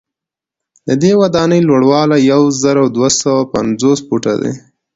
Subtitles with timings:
[0.87, 4.53] ددې ودانۍ لوړوالی یو زر دوه سوه پنځوس فوټه دی.